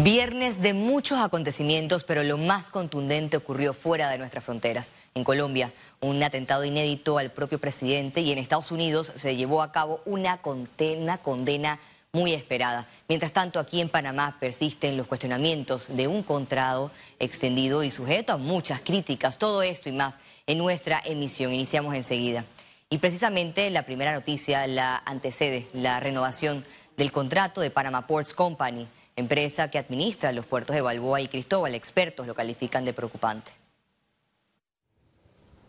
[0.00, 4.92] Viernes de muchos acontecimientos, pero lo más contundente ocurrió fuera de nuestras fronteras.
[5.16, 9.72] En Colombia, un atentado inédito al propio presidente y en Estados Unidos se llevó a
[9.72, 11.80] cabo una condena, condena
[12.12, 12.86] muy esperada.
[13.08, 18.36] Mientras tanto, aquí en Panamá persisten los cuestionamientos de un contrato extendido y sujeto a
[18.36, 19.36] muchas críticas.
[19.36, 20.14] Todo esto y más
[20.46, 21.52] en nuestra emisión.
[21.52, 22.44] Iniciamos enseguida.
[22.88, 26.64] Y precisamente la primera noticia la antecede la renovación
[26.96, 28.86] del contrato de Panama Ports Company
[29.18, 31.74] empresa que administra los puertos de Balboa y Cristóbal.
[31.74, 33.52] Expertos lo califican de preocupante.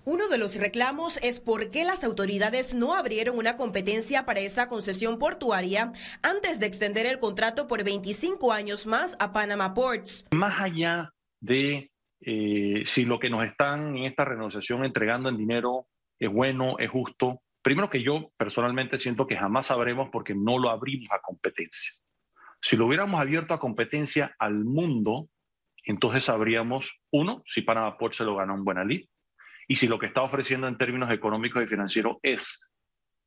[0.06, 4.68] Uno de los reclamos es por qué las autoridades no abrieron una competencia para esa
[4.68, 5.92] concesión portuaria
[6.24, 10.26] antes de extender el contrato por 25 años más a Panama Ports.
[10.34, 15.88] Más allá de eh, si lo que nos están en esta renegociación entregando en dinero
[16.18, 20.70] es bueno, es justo, primero que yo personalmente siento que jamás sabremos porque no lo
[20.70, 21.92] abrimos a competencia.
[22.62, 25.30] Si lo hubiéramos abierto a competencia al mundo,
[25.84, 29.06] entonces sabríamos, uno, si Panamá Port se lo gana un buen lid,
[29.68, 32.60] y si lo que está ofreciendo en términos económicos y financieros es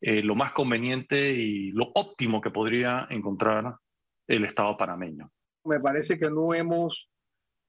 [0.01, 3.77] eh, lo más conveniente y lo óptimo que podría encontrar
[4.27, 5.31] el Estado panameño.
[5.65, 7.09] Me parece que no hemos,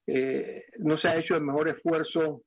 [0.07, 2.41] eh, no se ha hecho el mejor esfuerzo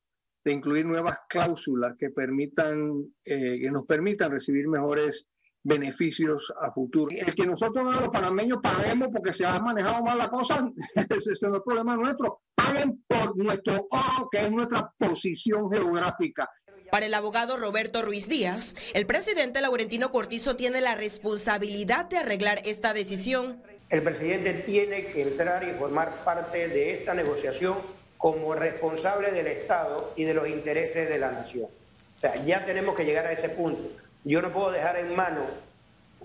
[0.45, 5.27] de incluir nuevas cláusulas que permitan, eh, que nos permitan recibir mejores
[5.67, 7.11] beneficios a futuro.
[7.11, 11.43] El que nosotros los panameños paguemos porque se ha manejado mal la cosa, ese es
[11.43, 12.41] el problema nuestro.
[12.55, 16.49] Paguen por nuestro oro, que es nuestra posición geográfica.
[16.91, 22.61] Para el abogado Roberto Ruiz Díaz, el presidente Laurentino Cortizo tiene la responsabilidad de arreglar
[22.65, 23.61] esta decisión.
[23.91, 27.79] El presidente tiene que entrar y formar parte de esta negociación
[28.19, 31.69] como responsable del Estado y de los intereses de la nación.
[32.17, 34.06] O sea, ya tenemos que llegar a ese punto.
[34.27, 35.47] Yo no puedo dejar en manos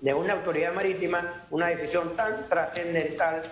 [0.01, 3.43] de una autoridad marítima una decisión tan trascendental.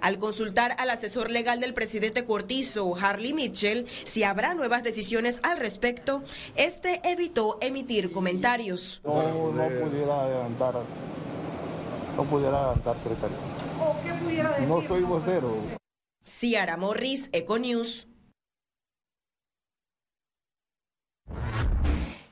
[0.00, 5.58] Al consultar al asesor legal del presidente Cortizo, Harley Mitchell, si habrá nuevas decisiones al
[5.58, 6.24] respecto,
[6.56, 9.00] este evitó emitir comentarios.
[9.04, 10.74] No, no pudiera adelantar,
[12.16, 13.36] no pudiera adelantar, secretario.
[13.80, 14.66] ¿O qué pudiera decir?
[14.66, 15.54] No soy vocero.
[16.20, 18.08] Ciara Morris, Econews.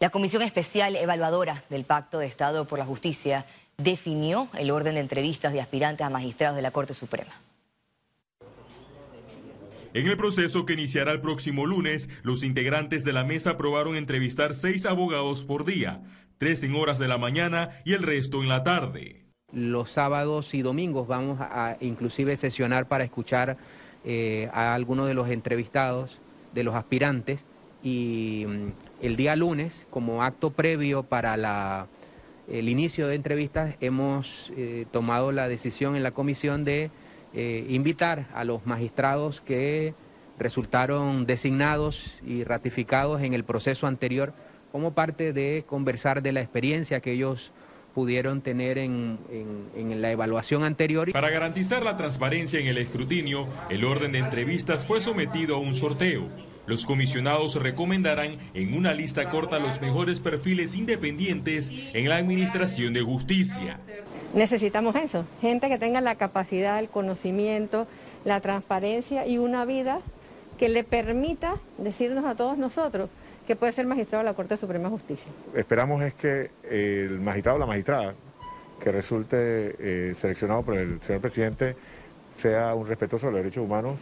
[0.01, 3.47] La Comisión Especial Evaluadora del Pacto de Estado por la Justicia
[3.79, 7.33] definió el orden de entrevistas de aspirantes a magistrados de la Corte Suprema.
[9.95, 14.57] En el proceso que iniciará el próximo lunes, los integrantes de la mesa aprobaron entrevistar
[14.57, 16.03] seis abogados por día,
[16.39, 19.23] tres en horas de la mañana y el resto en la tarde.
[19.53, 23.57] Los sábados y domingos vamos a inclusive sesionar para escuchar
[24.05, 26.21] eh, a algunos de los entrevistados,
[26.53, 27.45] de los aspirantes,
[27.85, 28.69] y mm,
[29.01, 31.87] el día lunes, como acto previo para
[32.49, 36.91] el inicio de entrevistas, hemos eh, tomado la decisión en la comisión de
[37.35, 39.95] eh, invitar a los magistrados que
[40.39, 44.33] resultaron designados y ratificados en el proceso anterior
[44.73, 47.53] como parte de conversar de la experiencia que ellos
[47.95, 49.19] pudieron tener en,
[49.77, 51.13] en, la evaluación anterior.
[51.13, 55.77] Para garantizar la transparencia en el escrutinio, el orden de entrevistas fue sometido a un
[55.77, 56.29] sorteo.
[56.67, 63.03] Los comisionados recomendarán en una lista corta los mejores perfiles independientes en la Administración de
[63.03, 63.79] Justicia.
[64.33, 67.87] Necesitamos eso, gente que tenga la capacidad, el conocimiento,
[68.25, 70.01] la transparencia y una vida
[70.59, 73.11] que le permita decirnos a todos nosotros
[73.47, 75.31] que puede ser magistrado de la Corte Suprema de Justicia.
[75.55, 78.15] Esperamos es que el magistrado o la magistrada
[78.81, 81.77] que resulte eh, seleccionado por el señor presidente
[82.35, 84.01] sea un respetuoso de los derechos humanos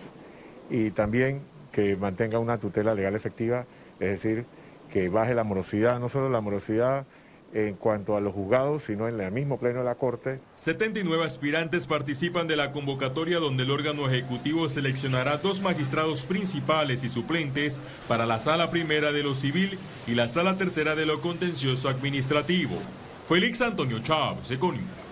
[0.71, 1.41] y también
[1.73, 3.67] que mantenga una tutela legal efectiva,
[3.99, 4.45] es decir,
[4.93, 7.07] que baje la morosidad, no solo la morosidad
[7.55, 10.41] en cuanto a los juzgados, sino en el mismo pleno de la Corte.
[10.55, 17.09] 79 aspirantes participan de la convocatoria donde el órgano ejecutivo seleccionará dos magistrados principales y
[17.09, 17.79] suplentes
[18.09, 22.77] para la sala primera de lo civil y la sala tercera de lo contencioso administrativo.
[23.29, 25.12] Félix Antonio Chávez, Economía.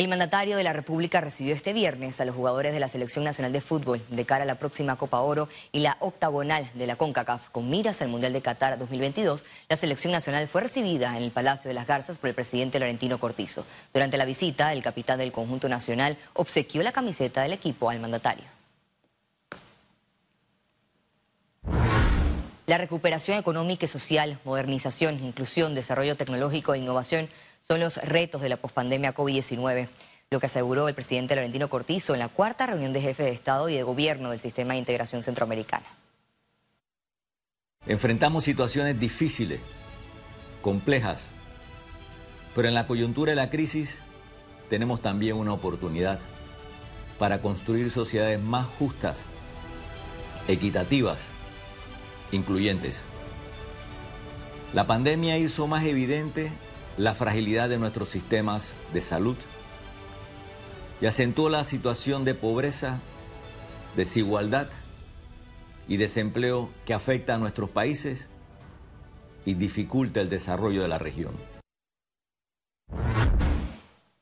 [0.00, 3.52] El mandatario de la República recibió este viernes a los jugadores de la Selección Nacional
[3.52, 7.50] de Fútbol de cara a la próxima Copa Oro y la octagonal de la CONCACAF
[7.50, 9.44] con miras al Mundial de Qatar 2022.
[9.68, 13.20] La Selección Nacional fue recibida en el Palacio de las Garzas por el presidente Laurentino
[13.20, 13.66] Cortizo.
[13.92, 18.46] Durante la visita, el capitán del conjunto nacional obsequió la camiseta del equipo al mandatario.
[22.70, 27.28] La recuperación económica y social, modernización, inclusión, desarrollo tecnológico e innovación
[27.60, 29.88] son los retos de la pospandemia COVID-19,
[30.30, 33.68] lo que aseguró el presidente Laurentino Cortizo en la cuarta reunión de jefes de Estado
[33.68, 35.86] y de Gobierno del Sistema de Integración Centroamericana.
[37.86, 39.60] Enfrentamos situaciones difíciles,
[40.62, 41.26] complejas,
[42.54, 43.98] pero en la coyuntura de la crisis
[44.68, 46.20] tenemos también una oportunidad
[47.18, 49.18] para construir sociedades más justas,
[50.48, 51.28] equitativas,
[52.32, 53.02] incluyentes.
[54.72, 56.52] La pandemia hizo más evidente
[56.96, 59.36] la fragilidad de nuestros sistemas de salud
[61.00, 62.98] y acentuó la situación de pobreza,
[63.96, 64.68] desigualdad
[65.88, 68.28] y desempleo que afecta a nuestros países
[69.44, 71.34] y dificulta el desarrollo de la región.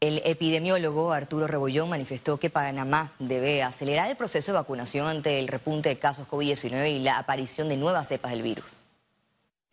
[0.01, 5.49] El epidemiólogo Arturo Rebollón manifestó que Panamá debe acelerar el proceso de vacunación ante el
[5.49, 8.88] repunte de casos COVID-19 y la aparición de nuevas cepas del virus.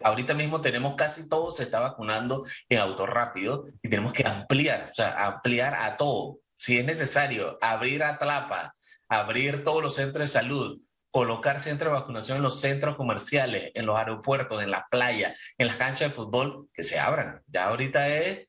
[0.04, 4.90] Ahorita mismo tenemos casi todo se está vacunando en auto rápido y tenemos que ampliar,
[4.92, 6.40] o sea, ampliar a todo.
[6.58, 8.74] Si es necesario, abrir a Tlapa,
[9.08, 10.80] abrir todos los centros de salud,
[11.12, 15.68] colocar centros de vacunación en los centros comerciales, en los aeropuertos, en las playas, en
[15.68, 17.42] las canchas de fútbol, que se abran.
[17.48, 18.48] Ya ahorita es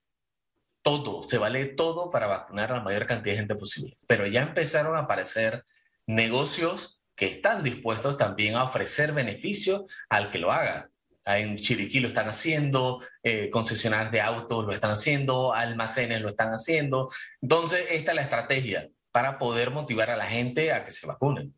[0.83, 3.97] todo, se vale todo para vacunar a la mayor cantidad de gente posible.
[4.07, 5.65] Pero ya empezaron a aparecer
[6.07, 10.91] negocios que están dispuestos también a ofrecer beneficios al que lo haga.
[11.27, 16.51] En Chiriquí lo están haciendo, eh, concesionarios de autos lo están haciendo, almacenes lo están
[16.51, 17.11] haciendo.
[17.43, 21.53] Entonces, esta es la estrategia para poder motivar a la gente a que se vacunen.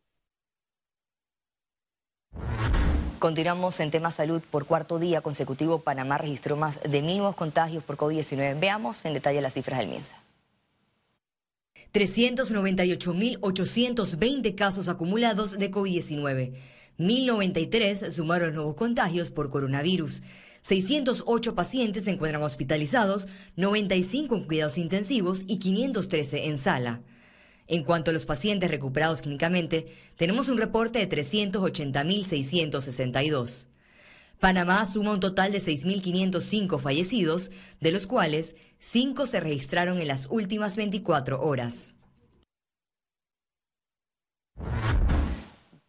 [3.18, 4.40] Continuamos en tema salud.
[4.48, 8.58] Por cuarto día consecutivo, Panamá registró más de mil nuevos contagios por COVID-19.
[8.58, 10.22] Veamos en detalle las cifras del MINSA.
[11.92, 16.77] 398.820 casos acumulados de COVID-19.
[16.98, 20.22] 1.093 sumaron nuevos contagios por coronavirus.
[20.62, 27.02] 608 pacientes se encuentran hospitalizados, 95 en cuidados intensivos y 513 en sala.
[27.68, 29.86] En cuanto a los pacientes recuperados clínicamente,
[30.16, 33.68] tenemos un reporte de 380.662.
[34.40, 40.26] Panamá suma un total de 6.505 fallecidos, de los cuales 5 se registraron en las
[40.30, 41.94] últimas 24 horas.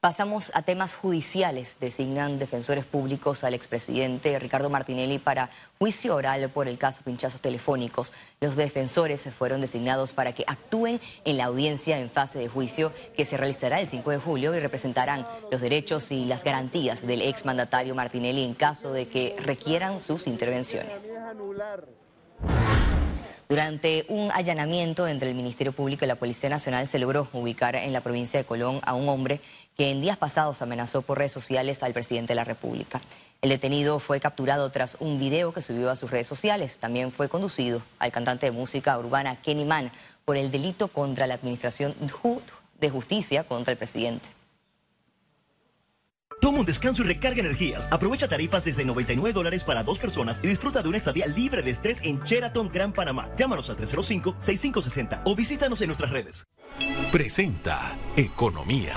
[0.01, 1.75] Pasamos a temas judiciales.
[1.81, 8.13] Designan defensores públicos al expresidente Ricardo Martinelli para juicio oral por el caso pinchazos telefónicos.
[8.39, 13.25] Los defensores fueron designados para que actúen en la audiencia en fase de juicio que
[13.25, 17.93] se realizará el 5 de julio y representarán los derechos y las garantías del exmandatario
[17.93, 21.11] Martinelli en caso de que requieran sus intervenciones.
[23.51, 27.91] Durante un allanamiento entre el Ministerio Público y la Policía Nacional se logró ubicar en
[27.91, 29.41] la provincia de Colón a un hombre
[29.75, 33.01] que en días pasados amenazó por redes sociales al presidente de la República.
[33.41, 36.77] El detenido fue capturado tras un video que subió a sus redes sociales.
[36.77, 39.91] También fue conducido al cantante de música urbana Kenny Mann
[40.25, 41.95] por el delito contra la administración
[42.79, 44.29] de justicia contra el presidente.
[46.39, 47.87] Toma un descanso y recarga energías.
[47.91, 51.71] Aprovecha tarifas desde 99 dólares para dos personas y disfruta de una estadía libre de
[51.71, 53.29] estrés en Sheraton Gran Panamá.
[53.37, 56.45] Llámanos al 305-6560 o visítanos en nuestras redes.
[57.11, 58.95] Presenta Economía.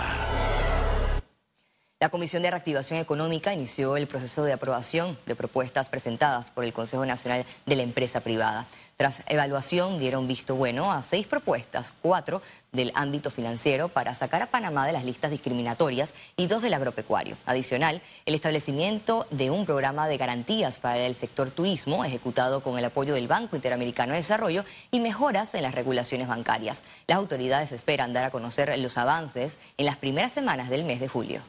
[2.02, 6.72] La Comisión de Reactivación Económica inició el proceso de aprobación de propuestas presentadas por el
[6.72, 8.66] Consejo Nacional de la Empresa Privada.
[8.96, 14.50] Tras evaluación dieron visto bueno a seis propuestas, cuatro del ámbito financiero para sacar a
[14.50, 17.36] Panamá de las listas discriminatorias y dos del agropecuario.
[17.46, 22.84] Adicional, el establecimiento de un programa de garantías para el sector turismo ejecutado con el
[22.84, 26.82] apoyo del Banco Interamericano de Desarrollo y mejoras en las regulaciones bancarias.
[27.06, 31.06] Las autoridades esperan dar a conocer los avances en las primeras semanas del mes de
[31.06, 31.42] julio.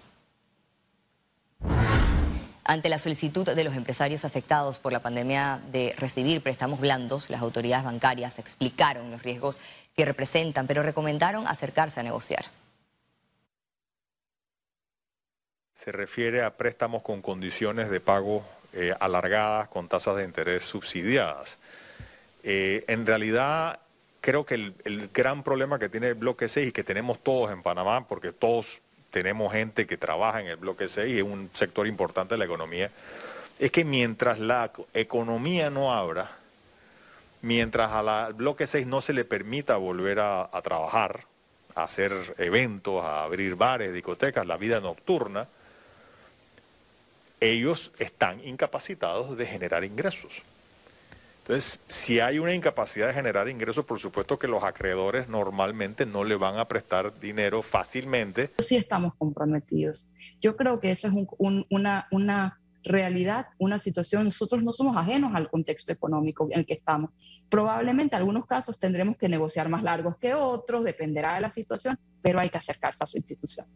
[2.65, 7.41] Ante la solicitud de los empresarios afectados por la pandemia de recibir préstamos blandos, las
[7.41, 9.59] autoridades bancarias explicaron los riesgos
[9.97, 12.45] que representan, pero recomendaron acercarse a negociar.
[15.73, 21.57] Se refiere a préstamos con condiciones de pago eh, alargadas, con tasas de interés subsidiadas.
[22.43, 23.79] Eh, en realidad,
[24.21, 27.51] creo que el, el, gran problema que tiene el bloque 6 y que tenemos todos
[27.51, 28.81] en Panamá, porque todos
[29.13, 32.45] tenemos gente que trabaja en el bloque 6 y es un sector importante de la
[32.45, 32.89] economía,
[33.59, 36.31] es que mientras la economía no abra,
[37.43, 41.25] mientras al bloque 6 no se le permita volver a trabajar,
[41.75, 45.47] a hacer eventos, a abrir bares, discotecas, la vida nocturna,
[47.39, 50.31] ellos están incapacitados de generar ingresos.
[51.43, 56.23] Entonces, si hay una incapacidad de generar ingresos, por supuesto que los acreedores normalmente no
[56.23, 58.51] le van a prestar dinero fácilmente.
[58.59, 60.09] Sí estamos comprometidos.
[60.39, 64.23] Yo creo que esa es una, una realidad, una situación.
[64.23, 67.11] Nosotros no somos ajenos al contexto económico en el que estamos.
[67.49, 71.99] Probablemente en algunos casos tendremos que negociar más largos que otros, dependerá de la situación,
[72.21, 73.67] pero hay que acercarse a su institución.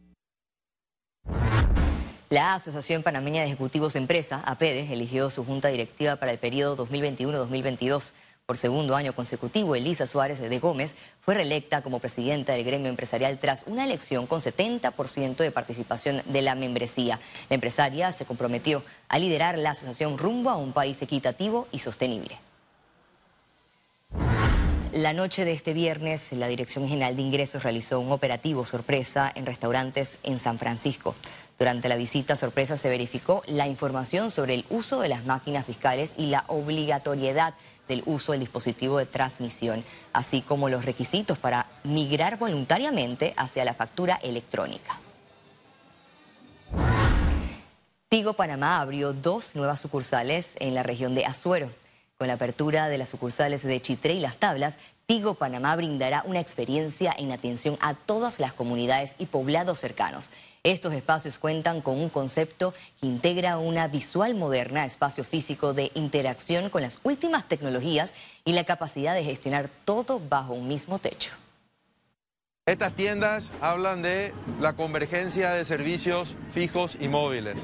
[2.30, 6.86] La Asociación Panameña de Ejecutivos de Empresa, APEDE, eligió su junta directiva para el periodo
[6.86, 8.12] 2021-2022.
[8.46, 13.40] Por segundo año consecutivo, Elisa Suárez de Gómez fue reelecta como presidenta del gremio empresarial
[13.40, 17.22] tras una elección con 70% de participación de la membresía.
[17.48, 22.40] La empresaria se comprometió a liderar la asociación rumbo a un país equitativo y sostenible.
[24.92, 29.46] La noche de este viernes, la Dirección General de Ingresos realizó un operativo sorpresa en
[29.46, 31.14] restaurantes en San Francisco.
[31.58, 36.14] Durante la visita sorpresa se verificó la información sobre el uso de las máquinas fiscales
[36.16, 37.56] y la obligatoriedad
[37.88, 39.84] del uso del dispositivo de transmisión,
[40.14, 45.00] así como los requisitos para migrar voluntariamente hacia la factura electrónica.
[48.10, 51.72] Tigo Panamá abrió dos nuevas sucursales en la región de Azuero.
[52.18, 54.78] Con la apertura de las sucursales de Chitré y Las Tablas,
[55.10, 60.30] Tigo Panamá brindará una experiencia en atención a todas las comunidades y poblados cercanos.
[60.64, 66.70] Estos espacios cuentan con un concepto que integra una visual moderna, espacio físico de interacción
[66.70, 71.32] con las últimas tecnologías y la capacidad de gestionar todo bajo un mismo techo.
[72.66, 77.56] Estas tiendas hablan de la convergencia de servicios fijos y móviles.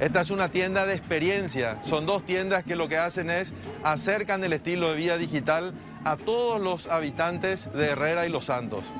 [0.00, 1.80] Esta es una tienda de experiencia.
[1.84, 6.16] Son dos tiendas que lo que hacen es acercan el estilo de vida digital a
[6.16, 8.92] todos los habitantes de Herrera y Los Santos.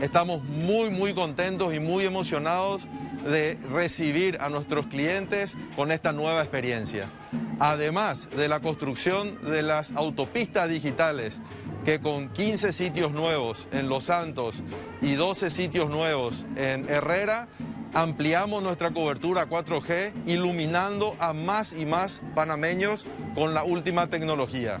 [0.00, 2.86] Estamos muy, muy contentos y muy emocionados
[3.24, 7.10] de recibir a nuestros clientes con esta nueva experiencia.
[7.58, 11.40] Además de la construcción de las autopistas digitales,
[11.84, 14.62] que con 15 sitios nuevos en Los Santos
[15.02, 17.48] y 12 sitios nuevos en Herrera,
[17.92, 24.80] ampliamos nuestra cobertura 4G, iluminando a más y más panameños con la última tecnología.